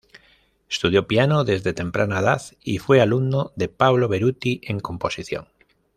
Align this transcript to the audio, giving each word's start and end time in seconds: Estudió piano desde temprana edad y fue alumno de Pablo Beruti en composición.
Estudió 0.67 1.05
piano 1.05 1.43
desde 1.43 1.73
temprana 1.73 2.21
edad 2.21 2.41
y 2.63 2.79
fue 2.79 3.01
alumno 3.01 3.51
de 3.55 3.67
Pablo 3.67 4.07
Beruti 4.07 4.59
en 4.63 4.79
composición. 4.79 5.45